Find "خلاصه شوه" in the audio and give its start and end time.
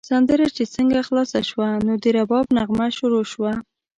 1.07-1.67